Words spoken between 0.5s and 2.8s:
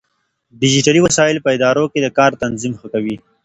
ډيجيټلي وسايل په ادارو کې د کار تنظيم